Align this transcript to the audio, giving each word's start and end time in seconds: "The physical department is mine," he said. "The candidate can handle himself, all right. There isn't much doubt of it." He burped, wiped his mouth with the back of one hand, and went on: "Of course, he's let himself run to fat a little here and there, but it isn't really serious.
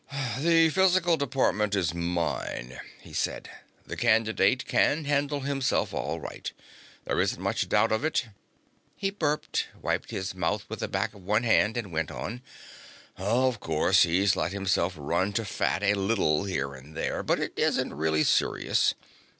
"The 0.39 0.69
physical 0.69 1.15
department 1.15 1.75
is 1.75 1.93
mine," 1.93 2.79
he 3.01 3.13
said. 3.13 3.51
"The 3.85 3.95
candidate 3.95 4.65
can 4.67 5.05
handle 5.05 5.41
himself, 5.41 5.93
all 5.93 6.19
right. 6.19 6.51
There 7.05 7.21
isn't 7.21 7.39
much 7.39 7.69
doubt 7.69 7.91
of 7.91 8.03
it." 8.03 8.27
He 8.95 9.11
burped, 9.11 9.67
wiped 9.79 10.09
his 10.09 10.33
mouth 10.33 10.65
with 10.67 10.79
the 10.79 10.87
back 10.87 11.13
of 11.13 11.21
one 11.23 11.43
hand, 11.43 11.77
and 11.77 11.91
went 11.93 12.09
on: 12.09 12.41
"Of 13.15 13.59
course, 13.59 14.01
he's 14.01 14.35
let 14.35 14.53
himself 14.53 14.95
run 14.97 15.33
to 15.33 15.45
fat 15.45 15.83
a 15.83 15.93
little 15.93 16.45
here 16.45 16.73
and 16.73 16.97
there, 16.97 17.21
but 17.21 17.39
it 17.39 17.53
isn't 17.55 17.93
really 17.93 18.23
serious. 18.23 18.95